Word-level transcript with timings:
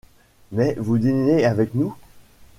Mais 0.51 0.73
vous 0.79 0.97
dînez 0.97 1.45
avec 1.45 1.75
nous? 1.75 1.95